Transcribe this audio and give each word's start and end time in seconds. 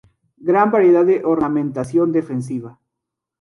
Gran 0.39 0.71
variedad 0.71 1.05
de 1.05 1.23
ornamentación 1.23 2.11
defensiva. 2.11 2.79